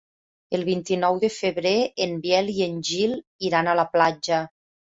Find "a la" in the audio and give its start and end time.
3.75-3.89